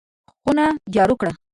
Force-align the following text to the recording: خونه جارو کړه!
خونه 0.41 0.65
جارو 0.93 1.15
کړه! 1.21 1.31